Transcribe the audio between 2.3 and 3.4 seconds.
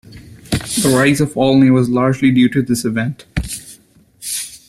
due to this event.